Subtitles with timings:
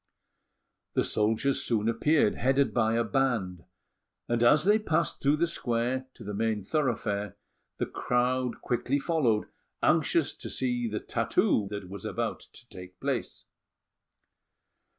[0.95, 3.65] The soldiers soon appeared, headed by a band;
[4.27, 7.37] and as they passed through the square to the main thoroughfare,
[7.77, 9.45] the crowd quickly followed,
[9.83, 13.45] anxious to see the tattoo that was about to take place.